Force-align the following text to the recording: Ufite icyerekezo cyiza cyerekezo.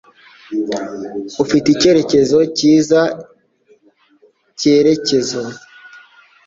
Ufite 1.43 1.67
icyerekezo 1.75 2.37
cyiza 2.57 3.01
cyerekezo. 4.59 5.41